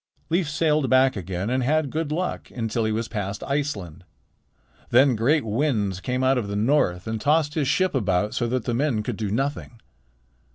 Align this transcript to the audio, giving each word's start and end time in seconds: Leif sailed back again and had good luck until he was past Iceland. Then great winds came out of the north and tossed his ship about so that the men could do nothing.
Leif 0.31 0.49
sailed 0.49 0.89
back 0.89 1.15
again 1.15 1.51
and 1.51 1.61
had 1.61 1.91
good 1.91 2.11
luck 2.11 2.49
until 2.49 2.85
he 2.85 2.91
was 2.91 3.07
past 3.07 3.43
Iceland. 3.43 4.03
Then 4.89 5.15
great 5.15 5.45
winds 5.45 5.99
came 5.99 6.23
out 6.23 6.39
of 6.39 6.47
the 6.47 6.55
north 6.55 7.05
and 7.05 7.21
tossed 7.21 7.53
his 7.53 7.67
ship 7.67 7.93
about 7.93 8.33
so 8.33 8.47
that 8.47 8.65
the 8.65 8.73
men 8.73 9.03
could 9.03 9.15
do 9.15 9.29
nothing. 9.29 9.79